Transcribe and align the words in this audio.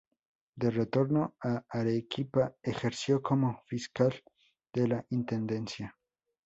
De 0.55 0.71
retorno 0.71 1.35
a 1.41 1.63
Arequipa, 1.69 2.55
ejerció 2.63 3.21
como 3.21 3.61
fiscal 3.67 4.23
de 4.73 4.87
la 4.87 5.05
Intendencia. 5.11 5.95